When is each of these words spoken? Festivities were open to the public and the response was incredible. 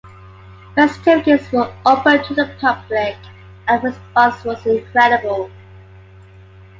Festivities 0.73 1.51
were 1.51 1.71
open 1.85 2.23
to 2.23 2.33
the 2.33 2.51
public 2.59 3.15
and 3.67 3.83
the 3.83 3.89
response 3.89 4.43
was 4.43 4.65
incredible. 4.65 5.51